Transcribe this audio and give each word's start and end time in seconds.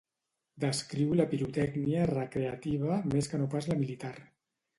Descriu 0.61 1.11
la 1.19 1.27
pirotècnia 1.33 2.07
recreativa 2.13 2.97
més 3.13 3.31
que 3.35 3.43
no 3.45 3.51
pas 3.53 3.71
la 3.75 3.79
militar. 3.85 4.17